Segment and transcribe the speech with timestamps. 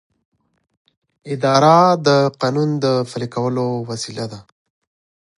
[1.33, 2.07] اداره د
[2.41, 4.39] قانون د پلي کولو وسیله ده.